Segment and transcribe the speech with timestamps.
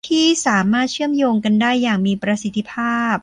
[0.09, 3.15] ที่สามารถเชื่อมโยงกันได้อย่างมีประสิทธิภาพ